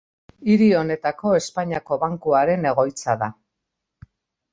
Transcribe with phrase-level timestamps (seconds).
[0.53, 3.29] Hiri honetako Espainiako Bankuaren egoitza da.